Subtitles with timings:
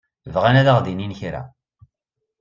[0.33, 1.41] Bɣan ad aɣ-d-inin kra.